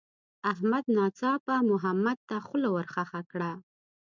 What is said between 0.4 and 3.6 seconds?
احمد ناڅاپه محمد ته خوله ورخښه کړه.